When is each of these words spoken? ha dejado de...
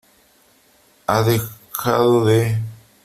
ha 1.07 1.21
dejado 1.21 2.25
de... 2.25 2.57